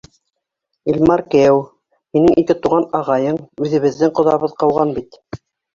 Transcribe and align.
Илмар 0.93 1.23
кейәү, 1.35 1.59
һинең 2.17 2.41
ике 2.45 2.57
туған 2.65 2.89
ағайың, 3.03 3.39
үҙебеҙҙең 3.69 4.19
ҡоҙабыҙ 4.21 4.61
ҡыуған 4.65 4.99
бит. 5.01 5.25